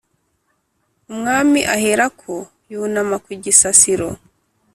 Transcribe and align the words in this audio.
Umwami 1.11 1.59
aherako 1.75 2.33
yunama 2.71 3.15
ku 3.23 3.31
gisasiro 3.43 4.07